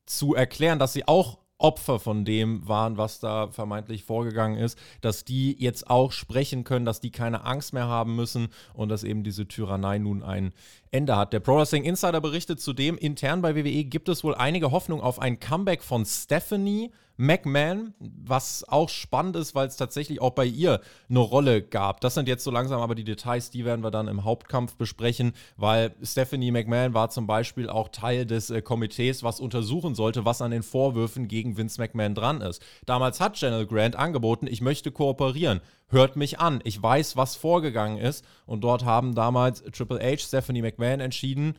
zu 0.05 0.35
erklären, 0.35 0.79
dass 0.79 0.93
sie 0.93 1.07
auch 1.07 1.39
Opfer 1.57 1.99
von 1.99 2.25
dem 2.25 2.67
waren, 2.67 2.97
was 2.97 3.19
da 3.19 3.47
vermeintlich 3.47 4.03
vorgegangen 4.03 4.57
ist, 4.57 4.77
dass 5.01 5.23
die 5.23 5.55
jetzt 5.57 5.89
auch 5.89 6.11
sprechen 6.11 6.63
können, 6.63 6.85
dass 6.85 6.99
die 6.99 7.11
keine 7.11 7.45
Angst 7.45 7.73
mehr 7.73 7.87
haben 7.87 8.15
müssen 8.15 8.49
und 8.73 8.89
dass 8.89 9.03
eben 9.03 9.23
diese 9.23 9.47
Tyrannei 9.47 9.97
nun 9.97 10.21
ein 10.21 10.53
Ende 10.91 11.15
hat. 11.15 11.33
Der 11.33 11.39
Pro 11.39 11.57
Wrestling 11.57 11.83
Insider 11.83 12.19
berichtet 12.19 12.59
zudem, 12.59 12.97
intern 12.97 13.41
bei 13.41 13.55
WWE 13.55 13.85
gibt 13.85 14.09
es 14.09 14.23
wohl 14.23 14.35
einige 14.35 14.71
Hoffnung 14.71 15.01
auf 15.01 15.19
ein 15.19 15.39
Comeback 15.39 15.83
von 15.83 16.05
Stephanie 16.05 16.91
McMahon, 17.17 17.93
was 17.99 18.63
auch 18.67 18.89
spannend 18.89 19.35
ist, 19.35 19.55
weil 19.55 19.67
es 19.67 19.77
tatsächlich 19.77 20.21
auch 20.21 20.31
bei 20.31 20.45
ihr 20.45 20.81
eine 21.09 21.19
Rolle 21.19 21.61
gab. 21.61 22.01
Das 22.01 22.13
sind 22.13 22.27
jetzt 22.27 22.43
so 22.43 22.51
langsam 22.51 22.81
aber 22.81 22.95
die 22.95 23.03
Details, 23.03 23.49
die 23.49 23.65
werden 23.65 23.83
wir 23.83 23.91
dann 23.91 24.07
im 24.07 24.23
Hauptkampf 24.23 24.75
besprechen, 24.75 25.33
weil 25.57 25.95
Stephanie 26.03 26.51
McMahon 26.51 26.93
war 26.93 27.09
zum 27.09 27.27
Beispiel 27.27 27.69
auch 27.69 27.89
Teil 27.89 28.25
des 28.25 28.49
äh, 28.49 28.61
Komitees, 28.61 29.23
was 29.23 29.39
untersuchen 29.39 29.95
sollte, 29.95 30.25
was 30.25 30.41
an 30.41 30.51
den 30.51 30.63
Vorwürfen 30.63 31.27
gegen 31.27 31.57
Vince 31.57 31.81
McMahon 31.81 32.15
dran 32.15 32.41
ist. 32.41 32.61
Damals 32.85 33.19
hat 33.19 33.35
General 33.35 33.65
Grant 33.65 33.95
angeboten, 33.95 34.47
ich 34.47 34.61
möchte 34.61 34.91
kooperieren. 34.91 35.61
Hört 35.87 36.15
mich 36.15 36.39
an. 36.39 36.61
Ich 36.63 36.81
weiß, 36.81 37.15
was 37.15 37.35
vorgegangen 37.35 37.99
ist. 37.99 38.25
Und 38.47 38.63
dort 38.63 38.85
haben 38.85 39.13
damals 39.13 39.63
Triple 39.63 39.99
H, 39.99 40.17
Stephanie 40.17 40.63
McMahon 40.63 40.99
entschieden, 40.99 41.55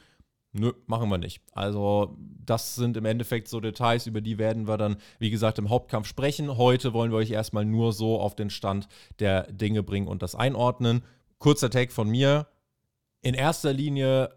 Nö, 0.58 0.72
machen 0.86 1.10
wir 1.10 1.18
nicht. 1.18 1.42
Also, 1.52 2.16
das 2.44 2.76
sind 2.76 2.96
im 2.96 3.04
Endeffekt 3.04 3.48
so 3.48 3.60
Details, 3.60 4.06
über 4.06 4.20
die 4.20 4.38
werden 4.38 4.66
wir 4.66 4.78
dann, 4.78 4.96
wie 5.18 5.30
gesagt, 5.30 5.58
im 5.58 5.68
Hauptkampf 5.68 6.06
sprechen. 6.08 6.56
Heute 6.56 6.92
wollen 6.92 7.10
wir 7.10 7.18
euch 7.18 7.30
erstmal 7.30 7.64
nur 7.64 7.92
so 7.92 8.18
auf 8.20 8.34
den 8.34 8.48
Stand 8.48 8.88
der 9.18 9.52
Dinge 9.52 9.82
bringen 9.82 10.08
und 10.08 10.22
das 10.22 10.34
einordnen. 10.34 11.02
Kurzer 11.38 11.68
Take 11.68 11.92
von 11.92 12.08
mir. 12.08 12.46
In 13.20 13.34
erster 13.34 13.72
Linie 13.72 14.30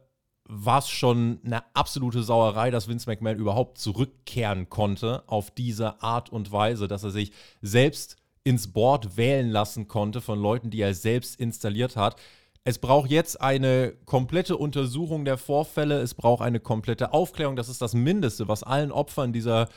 war 0.44 0.80
es 0.80 0.90
schon 0.90 1.40
eine 1.46 1.64
absolute 1.76 2.24
Sauerei, 2.24 2.72
dass 2.72 2.88
Vince 2.88 3.10
McMahon 3.10 3.38
überhaupt 3.38 3.78
zurückkehren 3.78 4.70
konnte 4.70 5.24
auf 5.28 5.52
diese 5.52 6.02
Art 6.02 6.32
und 6.32 6.52
Weise, 6.52 6.88
dass 6.88 7.04
er 7.04 7.12
sich 7.12 7.32
selbst 7.62 8.18
ins 8.44 8.72
Board 8.74 9.16
wählen 9.16 9.50
lassen 9.50 9.88
konnte 9.88 10.22
von 10.22 10.42
Leuten, 10.42 10.72
die 10.72 10.82
er 10.82 10.96
selbst 10.96 11.40
installiert 11.40 11.96
hat. 11.96 12.16
Es 12.64 12.78
braucht 12.78 13.10
jetzt 13.10 13.42
eine 13.42 13.94
komplette 14.06 14.58
Untersuchung 14.58 15.26
der 15.26 15.38
Vorfälle, 15.38 16.02
es 16.02 16.14
braucht 16.14 16.44
eine 16.44 16.60
komplette 16.60 17.14
Aufklärung. 17.14 17.56
Das 17.56 17.70
ist 17.70 17.82
das 17.82 17.94
Mindeste, 17.94 18.48
was 18.48 18.64
allen 18.64 18.92
Opfern 18.92 19.34
dieser 19.34 19.70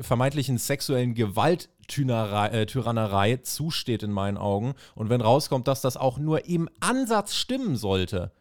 vermeintlichen 0.00 0.58
sexuellen 0.58 1.14
Gewalttyrannerei 1.14 3.32
äh, 3.32 3.42
zusteht 3.42 4.02
in 4.02 4.12
meinen 4.12 4.38
Augen. 4.38 4.74
Und 4.94 5.10
wenn 5.10 5.20
rauskommt, 5.20 5.68
dass 5.68 5.82
das 5.82 5.96
auch 5.96 6.18
nur 6.18 6.46
im 6.46 6.68
Ansatz 6.80 7.34
stimmen 7.34 7.76
sollte, 7.76 8.32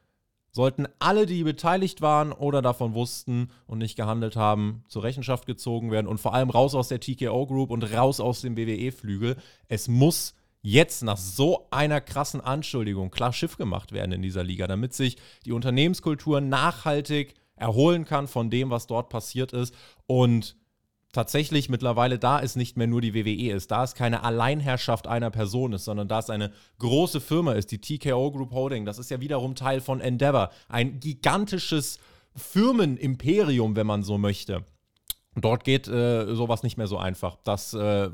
sollten 0.51 0.87
alle, 0.99 1.25
die 1.25 1.43
beteiligt 1.43 2.01
waren 2.01 2.31
oder 2.31 2.61
davon 2.61 2.93
wussten 2.93 3.49
und 3.67 3.77
nicht 3.77 3.95
gehandelt 3.95 4.35
haben, 4.35 4.83
zur 4.87 5.03
Rechenschaft 5.03 5.45
gezogen 5.45 5.91
werden 5.91 6.07
und 6.07 6.19
vor 6.19 6.33
allem 6.33 6.49
raus 6.49 6.75
aus 6.75 6.89
der 6.89 6.99
TKO 6.99 7.47
Group 7.47 7.71
und 7.71 7.83
raus 7.83 8.19
aus 8.19 8.41
dem 8.41 8.57
WWE-Flügel. 8.57 9.37
Es 9.67 9.87
muss 9.87 10.35
jetzt 10.61 11.03
nach 11.03 11.17
so 11.17 11.67
einer 11.71 12.01
krassen 12.01 12.41
Anschuldigung 12.41 13.11
klar 13.11 13.33
Schiff 13.33 13.57
gemacht 13.57 13.91
werden 13.91 14.11
in 14.11 14.21
dieser 14.21 14.43
Liga, 14.43 14.67
damit 14.67 14.93
sich 14.93 15.17
die 15.45 15.51
Unternehmenskultur 15.51 16.41
nachhaltig 16.41 17.33
erholen 17.55 18.05
kann 18.05 18.27
von 18.27 18.49
dem, 18.49 18.69
was 18.69 18.87
dort 18.87 19.09
passiert 19.09 19.53
ist 19.53 19.73
und 20.07 20.55
tatsächlich 21.11 21.69
mittlerweile 21.69 22.17
da 22.17 22.39
ist 22.39 22.55
nicht 22.55 22.77
mehr 22.77 22.87
nur 22.87 23.01
die 23.01 23.13
WWE 23.13 23.53
ist, 23.53 23.71
da 23.71 23.83
es 23.83 23.95
keine 23.95 24.23
Alleinherrschaft 24.23 25.07
einer 25.07 25.29
Person 25.29 25.73
ist, 25.73 25.85
sondern 25.85 26.07
da 26.07 26.19
es 26.19 26.29
eine 26.29 26.51
große 26.79 27.21
Firma 27.21 27.53
ist, 27.53 27.71
die 27.71 27.81
TKO 27.81 28.31
Group 28.31 28.51
Holding, 28.51 28.85
das 28.85 28.97
ist 28.97 29.11
ja 29.11 29.19
wiederum 29.19 29.55
Teil 29.55 29.81
von 29.81 29.99
Endeavor, 29.99 30.51
ein 30.69 30.99
gigantisches 30.99 31.99
Firmenimperium, 32.35 33.75
wenn 33.75 33.87
man 33.87 34.03
so 34.03 34.17
möchte. 34.17 34.63
Dort 35.35 35.63
geht 35.63 35.87
äh, 35.87 36.33
sowas 36.33 36.63
nicht 36.63 36.77
mehr 36.77 36.87
so 36.87 36.97
einfach, 36.97 37.37
dass 37.43 37.73
äh, 37.73 38.09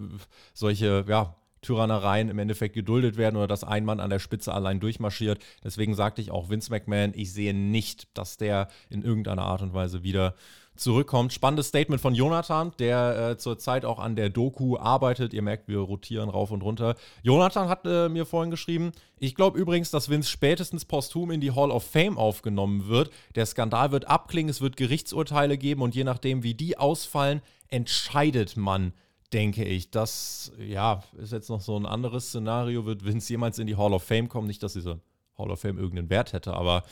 solche, 0.54 1.06
ja, 1.08 1.36
Tyrannereien 1.62 2.30
im 2.30 2.40
Endeffekt 2.40 2.76
geduldet 2.76 3.18
werden 3.18 3.36
oder 3.36 3.48
dass 3.48 3.64
ein 3.64 3.86
Mann 3.86 4.00
an 4.00 4.10
der 4.10 4.20
Spitze 4.20 4.54
allein 4.54 4.80
durchmarschiert. 4.80 5.40
Deswegen 5.64 5.96
sagte 5.96 6.22
ich 6.22 6.32
auch 6.32 6.50
Vince 6.50 6.72
McMahon, 6.72 7.14
ich 7.16 7.34
sehe 7.34 7.54
nicht, 7.54 8.08
dass 8.18 8.38
der 8.38 8.68
in 8.90 9.04
irgendeiner 9.04 9.44
Art 9.44 9.62
und 9.62 9.74
Weise 9.74 10.04
wieder 10.04 10.34
zurückkommt. 10.78 11.34
Spannendes 11.34 11.68
Statement 11.68 12.02
von 12.02 12.16
Jonathan, 12.16 12.72
der 12.80 13.32
äh, 13.32 13.38
zurzeit 13.38 13.86
auch 13.86 14.00
an 14.00 14.16
der 14.16 14.30
Doku 14.30 14.78
arbeitet. 14.78 15.34
Ihr 15.34 15.42
merkt, 15.42 15.68
wir 15.68 15.80
rotieren 15.80 16.30
rauf 16.30 16.52
und 16.52 16.64
runter. 16.64 16.96
Jonathan 17.24 17.70
hat 17.70 17.86
äh, 17.86 18.10
mir 18.10 18.26
vorhin 18.26 18.52
geschrieben, 18.52 18.92
ich 19.20 19.36
glaube 19.36 19.60
übrigens, 19.60 19.92
dass 19.92 20.10
Vince 20.10 20.30
spätestens 20.30 20.86
posthum 20.86 21.32
in 21.32 21.42
die 21.42 21.52
Hall 21.52 21.72
of 21.72 21.84
Fame 21.84 22.18
aufgenommen 22.18 22.88
wird. 22.88 23.12
Der 23.36 23.46
Skandal 23.46 23.92
wird 23.92 24.08
abklingen, 24.08 24.50
es 24.50 24.62
wird 24.62 24.78
Gerichtsurteile 24.78 25.58
geben 25.58 25.82
und 25.82 25.96
je 25.96 26.04
nachdem, 26.04 26.44
wie 26.44 26.54
die 26.54 26.78
ausfallen, 26.78 27.42
entscheidet 27.70 28.56
man 28.56 28.94
denke 29.34 29.64
ich. 29.64 29.92
Das, 29.92 30.52
ja, 30.58 31.04
ist 31.18 31.32
jetzt 31.32 31.50
noch 31.50 31.62
so 31.62 31.78
ein 31.78 31.86
anderes 31.86 32.28
Szenario. 32.28 32.86
Wird 32.86 33.06
Vince 33.06 33.34
jemals 33.34 33.60
in 33.60 33.68
die 33.68 33.76
Hall 33.76 33.94
of 33.94 34.04
Fame 34.04 34.30
kommen? 34.30 34.48
Nicht, 34.48 34.64
dass 34.64 34.74
diese 34.74 35.00
Hall 35.38 35.52
of 35.52 35.60
Fame 35.60 35.78
irgendeinen 35.78 36.10
Wert 36.10 36.34
hätte, 36.34 36.54
aber 36.54 36.84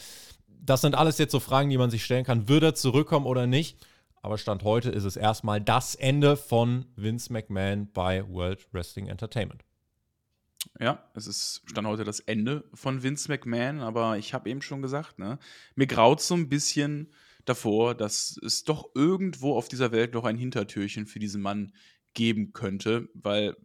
das 0.47 0.81
sind 0.81 0.95
alles 0.95 1.17
jetzt 1.17 1.31
so 1.31 1.39
Fragen, 1.39 1.69
die 1.69 1.77
man 1.77 1.91
sich 1.91 2.03
stellen 2.03 2.25
kann. 2.25 2.47
Wird 2.47 2.63
er 2.63 2.75
zurückkommen 2.75 3.25
oder 3.25 3.47
nicht? 3.47 3.77
Aber 4.21 4.39
Stand 4.39 4.63
heute 4.63 4.89
ist 4.89 5.03
es 5.03 5.17
erstmal 5.17 5.61
das 5.61 5.93
Ende 5.93 6.35
von 6.35 6.85
Vince 6.95 7.31
McMahon 7.31 7.91
bei 7.91 8.27
World 8.27 8.67
Wrestling 8.73 9.07
Entertainment. 9.07 9.63
Ja, 10.79 11.03
es 11.13 11.27
ist 11.27 11.61
Stand 11.67 11.87
heute 11.87 12.03
das 12.03 12.21
Ende 12.21 12.63
von 12.73 13.03
Vince 13.03 13.29
McMahon, 13.29 13.81
aber 13.81 14.17
ich 14.17 14.33
habe 14.33 14.49
eben 14.49 14.63
schon 14.63 14.81
gesagt, 14.81 15.19
ne, 15.19 15.37
mir 15.75 15.85
graut 15.85 16.21
so 16.21 16.33
ein 16.33 16.49
bisschen 16.49 17.13
davor, 17.45 17.93
dass 17.93 18.39
es 18.43 18.63
doch 18.63 18.89
irgendwo 18.95 19.55
auf 19.55 19.67
dieser 19.67 19.91
Welt 19.91 20.15
noch 20.15 20.25
ein 20.25 20.37
Hintertürchen 20.37 21.05
für 21.05 21.19
diesen 21.19 21.43
Mann 21.43 21.71
geben 22.15 22.51
könnte, 22.53 23.09
weil 23.13 23.55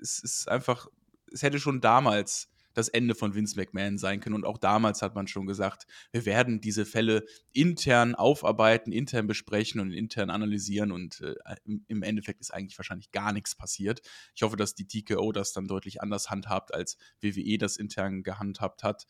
es 0.00 0.18
ist 0.18 0.48
einfach, 0.48 0.88
es 1.30 1.42
hätte 1.42 1.60
schon 1.60 1.82
damals 1.82 2.48
das 2.76 2.88
Ende 2.88 3.14
von 3.14 3.34
Vince 3.34 3.56
McMahon 3.56 3.96
sein 3.96 4.20
können. 4.20 4.34
Und 4.34 4.44
auch 4.44 4.58
damals 4.58 5.00
hat 5.00 5.14
man 5.14 5.26
schon 5.26 5.46
gesagt, 5.46 5.86
wir 6.12 6.26
werden 6.26 6.60
diese 6.60 6.84
Fälle 6.84 7.24
intern 7.52 8.14
aufarbeiten, 8.14 8.92
intern 8.92 9.26
besprechen 9.26 9.80
und 9.80 9.92
intern 9.92 10.28
analysieren. 10.28 10.92
Und 10.92 11.22
äh, 11.22 11.34
im 11.64 12.02
Endeffekt 12.02 12.42
ist 12.42 12.52
eigentlich 12.52 12.78
wahrscheinlich 12.78 13.12
gar 13.12 13.32
nichts 13.32 13.54
passiert. 13.54 14.02
Ich 14.34 14.42
hoffe, 14.42 14.56
dass 14.56 14.74
die 14.74 14.86
TKO 14.86 15.32
das 15.32 15.54
dann 15.54 15.66
deutlich 15.66 16.02
anders 16.02 16.28
handhabt, 16.28 16.74
als 16.74 16.98
WWE 17.22 17.56
das 17.56 17.78
intern 17.78 18.22
gehandhabt 18.22 18.82
hat. 18.82 19.06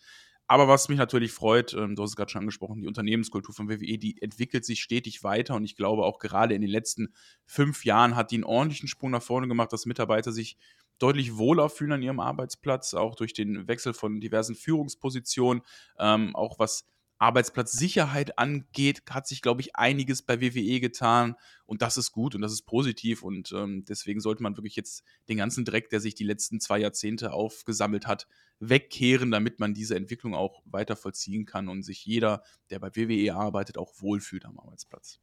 Aber 0.48 0.68
was 0.68 0.88
mich 0.88 0.98
natürlich 0.98 1.32
freut, 1.32 1.74
ähm, 1.74 1.96
du 1.96 2.02
hast 2.02 2.10
es 2.10 2.16
gerade 2.16 2.30
schon 2.30 2.40
angesprochen, 2.40 2.80
die 2.80 2.86
Unternehmenskultur 2.86 3.54
von 3.54 3.68
WWE, 3.68 3.98
die 3.98 4.20
entwickelt 4.22 4.64
sich 4.64 4.80
stetig 4.80 5.24
weiter 5.24 5.56
und 5.56 5.64
ich 5.64 5.76
glaube 5.76 6.04
auch 6.04 6.18
gerade 6.18 6.54
in 6.54 6.60
den 6.60 6.70
letzten 6.70 7.12
fünf 7.44 7.84
Jahren 7.84 8.14
hat 8.14 8.30
die 8.30 8.36
einen 8.36 8.44
ordentlichen 8.44 8.88
Sprung 8.88 9.10
nach 9.10 9.22
vorne 9.22 9.48
gemacht, 9.48 9.72
dass 9.72 9.86
Mitarbeiter 9.86 10.30
sich 10.32 10.56
deutlich 10.98 11.36
wohler 11.36 11.68
fühlen 11.68 11.92
an 11.92 12.02
ihrem 12.02 12.20
Arbeitsplatz, 12.20 12.94
auch 12.94 13.16
durch 13.16 13.32
den 13.32 13.66
Wechsel 13.68 13.92
von 13.92 14.20
diversen 14.20 14.54
Führungspositionen, 14.54 15.62
ähm, 15.98 16.34
auch 16.34 16.58
was 16.58 16.86
Arbeitsplatzsicherheit 17.18 18.38
angeht, 18.38 19.02
hat 19.08 19.26
sich, 19.26 19.42
glaube 19.42 19.62
ich, 19.62 19.76
einiges 19.76 20.22
bei 20.22 20.40
WWE 20.40 20.80
getan 20.80 21.36
und 21.64 21.82
das 21.82 21.96
ist 21.96 22.12
gut 22.12 22.34
und 22.34 22.42
das 22.42 22.52
ist 22.52 22.62
positiv 22.62 23.22
und 23.22 23.52
ähm, 23.52 23.84
deswegen 23.88 24.20
sollte 24.20 24.42
man 24.42 24.56
wirklich 24.56 24.76
jetzt 24.76 25.02
den 25.28 25.38
ganzen 25.38 25.64
Dreck, 25.64 25.88
der 25.90 26.00
sich 26.00 26.14
die 26.14 26.24
letzten 26.24 26.60
zwei 26.60 26.78
Jahrzehnte 26.78 27.32
aufgesammelt 27.32 28.06
hat, 28.06 28.26
wegkehren, 28.58 29.30
damit 29.30 29.60
man 29.60 29.74
diese 29.74 29.96
Entwicklung 29.96 30.34
auch 30.34 30.62
weiter 30.64 30.96
vollziehen 30.96 31.46
kann 31.46 31.68
und 31.68 31.82
sich 31.82 32.04
jeder, 32.04 32.42
der 32.70 32.78
bei 32.78 32.94
WWE 32.94 33.34
arbeitet, 33.34 33.78
auch 33.78 33.92
wohlfühlt 34.00 34.44
am 34.44 34.58
Arbeitsplatz. 34.58 35.20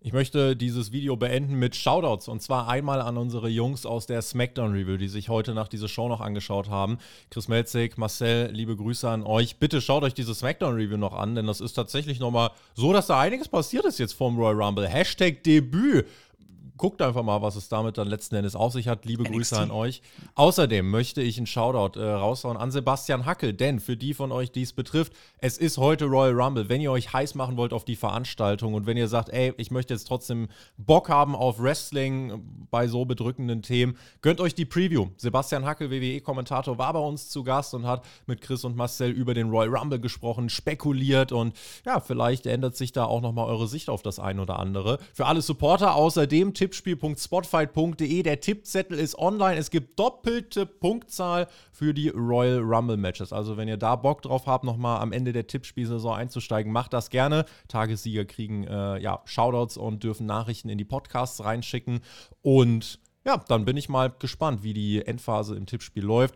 Ich 0.00 0.12
möchte 0.12 0.56
dieses 0.56 0.92
Video 0.92 1.16
beenden 1.16 1.54
mit 1.54 1.74
Shoutouts 1.74 2.28
und 2.28 2.42
zwar 2.42 2.68
einmal 2.68 3.00
an 3.00 3.16
unsere 3.16 3.48
Jungs 3.48 3.86
aus 3.86 4.06
der 4.06 4.20
Smackdown 4.20 4.72
Review, 4.72 4.98
die 4.98 5.08
sich 5.08 5.30
heute 5.30 5.54
nach 5.54 5.68
dieser 5.68 5.88
Show 5.88 6.06
noch 6.06 6.20
angeschaut 6.20 6.68
haben. 6.68 6.98
Chris 7.30 7.48
Melzig, 7.48 7.96
Marcel, 7.96 8.50
liebe 8.52 8.76
Grüße 8.76 9.08
an 9.08 9.22
euch. 9.24 9.56
Bitte 9.56 9.80
schaut 9.80 10.02
euch 10.04 10.12
diese 10.12 10.34
Smackdown 10.34 10.74
Review 10.74 10.98
noch 10.98 11.14
an, 11.14 11.34
denn 11.34 11.46
das 11.46 11.62
ist 11.62 11.72
tatsächlich 11.72 12.20
nochmal 12.20 12.50
so, 12.74 12.92
dass 12.92 13.06
da 13.06 13.18
einiges 13.18 13.48
passiert 13.48 13.86
ist 13.86 13.98
jetzt 13.98 14.12
vom 14.12 14.36
Royal 14.36 14.62
Rumble. 14.62 14.86
Hashtag 14.86 15.42
Debüt 15.42 16.06
guckt 16.76 17.00
einfach 17.02 17.22
mal, 17.22 17.42
was 17.42 17.56
es 17.56 17.68
damit 17.68 17.98
dann 17.98 18.08
letzten 18.08 18.34
Endes 18.34 18.54
auf 18.54 18.72
sich 18.72 18.88
hat. 18.88 19.04
Liebe 19.04 19.22
NXT. 19.22 19.34
Grüße 19.34 19.58
an 19.58 19.70
euch. 19.70 20.02
Außerdem 20.34 20.90
möchte 20.90 21.22
ich 21.22 21.36
einen 21.38 21.46
Shoutout 21.46 21.98
äh, 21.98 22.04
raushauen 22.04 22.56
an 22.56 22.70
Sebastian 22.70 23.24
Hackel, 23.26 23.52
denn 23.52 23.80
für 23.80 23.96
die 23.96 24.14
von 24.14 24.32
euch, 24.32 24.50
die 24.50 24.62
es 24.62 24.72
betrifft, 24.72 25.12
es 25.38 25.58
ist 25.58 25.78
heute 25.78 26.06
Royal 26.06 26.38
Rumble. 26.38 26.68
Wenn 26.68 26.80
ihr 26.80 26.92
euch 26.92 27.12
heiß 27.12 27.34
machen 27.34 27.56
wollt 27.56 27.72
auf 27.72 27.84
die 27.84 27.96
Veranstaltung 27.96 28.74
und 28.74 28.86
wenn 28.86 28.96
ihr 28.96 29.08
sagt, 29.08 29.30
ey, 29.30 29.54
ich 29.56 29.70
möchte 29.70 29.94
jetzt 29.94 30.06
trotzdem 30.06 30.48
Bock 30.76 31.08
haben 31.08 31.34
auf 31.34 31.60
Wrestling 31.60 32.42
bei 32.70 32.88
so 32.88 33.04
bedrückenden 33.04 33.62
Themen, 33.62 33.96
gönnt 34.20 34.40
euch 34.40 34.54
die 34.54 34.64
Preview. 34.64 35.08
Sebastian 35.16 35.64
Hackel, 35.64 35.90
WWE-Kommentator, 35.90 36.78
war 36.78 36.92
bei 36.92 37.00
uns 37.00 37.28
zu 37.28 37.42
Gast 37.44 37.74
und 37.74 37.86
hat 37.86 38.04
mit 38.26 38.40
Chris 38.40 38.64
und 38.64 38.76
Marcel 38.76 39.10
über 39.10 39.34
den 39.34 39.50
Royal 39.50 39.74
Rumble 39.74 40.00
gesprochen, 40.00 40.48
spekuliert 40.48 41.32
und 41.32 41.56
ja, 41.84 42.00
vielleicht 42.00 42.46
ändert 42.46 42.76
sich 42.76 42.92
da 42.92 43.04
auch 43.04 43.20
nochmal 43.20 43.46
eure 43.46 43.68
Sicht 43.68 43.88
auf 43.88 44.02
das 44.02 44.18
ein 44.18 44.40
oder 44.40 44.58
andere. 44.58 44.98
Für 45.14 45.26
alle 45.26 45.42
Supporter 45.42 45.94
außerdem 45.94 46.54
Tipp 46.54 46.65
tippspiel.spotfight.de. 46.66 48.22
Der 48.22 48.40
Tippzettel 48.40 48.98
ist 48.98 49.16
online. 49.18 49.56
Es 49.56 49.70
gibt 49.70 49.98
doppelte 49.98 50.66
Punktzahl 50.66 51.46
für 51.70 51.94
die 51.94 52.08
Royal 52.08 52.58
Rumble 52.58 52.96
Matches. 52.96 53.32
Also, 53.32 53.56
wenn 53.56 53.68
ihr 53.68 53.76
da 53.76 53.96
Bock 53.96 54.22
drauf 54.22 54.46
habt, 54.46 54.64
nochmal 54.64 55.00
am 55.00 55.12
Ende 55.12 55.32
der 55.32 55.46
Tippspielsaison 55.46 56.16
einzusteigen, 56.16 56.72
macht 56.72 56.92
das 56.92 57.10
gerne. 57.10 57.44
Tagessieger 57.68 58.24
kriegen 58.24 58.64
äh, 58.64 58.98
ja, 58.98 59.20
Shoutouts 59.24 59.76
und 59.76 60.02
dürfen 60.02 60.26
Nachrichten 60.26 60.68
in 60.68 60.78
die 60.78 60.84
Podcasts 60.84 61.44
reinschicken. 61.44 62.00
Und 62.42 62.98
ja, 63.24 63.38
dann 63.48 63.64
bin 63.64 63.76
ich 63.76 63.88
mal 63.88 64.12
gespannt, 64.18 64.62
wie 64.62 64.72
die 64.72 65.06
Endphase 65.06 65.56
im 65.56 65.66
Tippspiel 65.66 66.04
läuft 66.04 66.34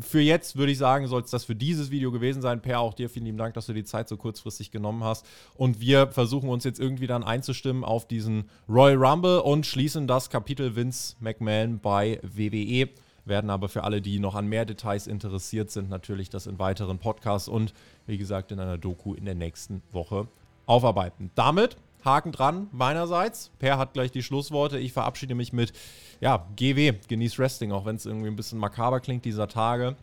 für 0.00 0.20
jetzt 0.20 0.56
würde 0.56 0.72
ich 0.72 0.78
sagen, 0.78 1.06
soll 1.06 1.22
es 1.22 1.30
das 1.30 1.44
für 1.44 1.54
dieses 1.54 1.90
Video 1.90 2.12
gewesen 2.12 2.42
sein. 2.42 2.60
Per, 2.60 2.80
auch 2.80 2.94
dir 2.94 3.08
vielen 3.08 3.26
lieben 3.26 3.38
Dank, 3.38 3.54
dass 3.54 3.66
du 3.66 3.72
die 3.72 3.84
Zeit 3.84 4.08
so 4.08 4.16
kurzfristig 4.16 4.70
genommen 4.70 5.02
hast. 5.04 5.26
Und 5.54 5.80
wir 5.80 6.08
versuchen 6.08 6.48
uns 6.48 6.64
jetzt 6.64 6.78
irgendwie 6.80 7.06
dann 7.06 7.24
einzustimmen 7.24 7.84
auf 7.84 8.06
diesen 8.06 8.44
Royal 8.68 8.96
Rumble 8.96 9.40
und 9.40 9.64
schließen 9.66 10.06
das 10.06 10.30
Kapitel 10.30 10.76
Vince 10.76 11.16
McMahon 11.20 11.78
bei 11.80 12.20
WWE. 12.22 12.88
Werden 13.24 13.50
aber 13.50 13.68
für 13.68 13.84
alle, 13.84 14.00
die 14.00 14.20
noch 14.20 14.34
an 14.34 14.46
mehr 14.46 14.64
Details 14.64 15.06
interessiert 15.06 15.70
sind, 15.70 15.88
natürlich 15.88 16.30
das 16.30 16.46
in 16.46 16.58
weiteren 16.58 16.98
Podcasts 16.98 17.48
und 17.48 17.72
wie 18.06 18.18
gesagt 18.18 18.52
in 18.52 18.60
einer 18.60 18.78
Doku 18.78 19.14
in 19.14 19.24
der 19.24 19.34
nächsten 19.34 19.82
Woche 19.90 20.28
aufarbeiten. 20.66 21.30
Damit 21.34 21.76
Haken 22.06 22.32
dran 22.32 22.68
meinerseits. 22.72 23.50
Per 23.58 23.76
hat 23.76 23.92
gleich 23.92 24.10
die 24.10 24.22
Schlussworte. 24.22 24.78
Ich 24.78 24.94
verabschiede 24.94 25.34
mich 25.34 25.52
mit, 25.52 25.74
ja, 26.22 26.46
GW, 26.56 26.94
genieß 27.08 27.38
Wrestling, 27.38 27.72
auch 27.72 27.84
wenn 27.84 27.96
es 27.96 28.06
irgendwie 28.06 28.28
ein 28.28 28.36
bisschen 28.36 28.58
makaber 28.58 29.00
klingt 29.00 29.26
dieser 29.26 29.48
Tage. 29.48 29.96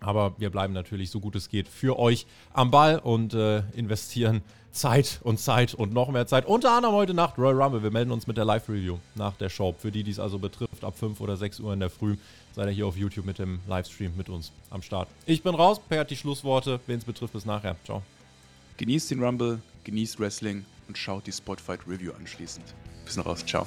Aber 0.00 0.34
wir 0.38 0.50
bleiben 0.50 0.74
natürlich 0.74 1.10
so 1.10 1.18
gut 1.18 1.34
es 1.34 1.48
geht 1.48 1.66
für 1.66 1.98
euch 1.98 2.26
am 2.52 2.70
Ball 2.70 2.98
und 2.98 3.34
äh, 3.34 3.62
investieren 3.74 4.42
Zeit 4.70 5.20
und 5.24 5.40
Zeit 5.40 5.74
und 5.74 5.92
noch 5.92 6.08
mehr 6.10 6.26
Zeit. 6.26 6.46
Unter 6.46 6.72
anderem 6.72 6.94
heute 6.94 7.14
Nacht 7.14 7.38
Royal 7.38 7.60
Rumble. 7.60 7.82
Wir 7.82 7.90
melden 7.90 8.12
uns 8.12 8.26
mit 8.26 8.36
der 8.36 8.44
Live-Review 8.44 8.98
nach 9.14 9.34
der 9.34 9.48
Show. 9.48 9.74
Für 9.76 9.90
die, 9.90 10.04
die 10.04 10.10
es 10.10 10.20
also 10.20 10.38
betrifft, 10.38 10.84
ab 10.84 10.96
5 10.96 11.20
oder 11.20 11.36
6 11.36 11.60
Uhr 11.60 11.72
in 11.72 11.80
der 11.80 11.90
Früh 11.90 12.16
seid 12.54 12.66
ihr 12.66 12.72
hier 12.72 12.86
auf 12.86 12.96
YouTube 12.96 13.26
mit 13.26 13.38
dem 13.38 13.60
Livestream 13.66 14.12
mit 14.16 14.28
uns 14.28 14.52
am 14.70 14.82
Start. 14.82 15.08
Ich 15.26 15.42
bin 15.42 15.54
raus. 15.54 15.80
Per 15.88 16.00
hat 16.00 16.10
die 16.10 16.16
Schlussworte. 16.16 16.80
Wen 16.86 16.98
es 16.98 17.04
betrifft, 17.04 17.32
bis 17.32 17.44
nachher. 17.44 17.76
Ciao. 17.84 18.02
Genießt 18.76 19.10
den 19.10 19.22
Rumble, 19.22 19.60
genießt 19.84 20.20
Wrestling 20.20 20.64
und 20.88 20.96
schaut 20.98 21.26
die 21.26 21.32
Spotfight 21.32 21.80
Review 21.86 22.12
anschließend. 22.12 22.74
Bis 23.04 23.16
noch 23.16 23.26
raus. 23.26 23.44
Ciao. 23.46 23.66